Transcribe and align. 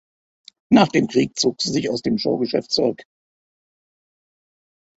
Nach 0.71 0.87
dem 0.87 1.07
Krieg 1.07 1.37
zog 1.37 1.61
sie 1.61 1.71
sich 1.71 1.87
aus 1.91 2.01
dem 2.01 2.17
Showgeschäft 2.17 2.71
zurück. 2.71 3.03